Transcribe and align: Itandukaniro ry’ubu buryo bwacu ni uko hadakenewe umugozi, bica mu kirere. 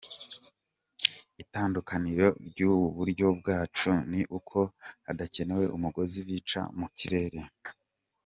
Itandukaniro 1.43 2.27
ry’ubu 2.47 2.85
buryo 2.97 3.27
bwacu 3.39 3.91
ni 4.11 4.21
uko 4.37 4.59
hadakenewe 5.05 5.65
umugozi, 5.77 6.19
bica 6.27 6.61
mu 6.79 6.87
kirere. 6.97 7.39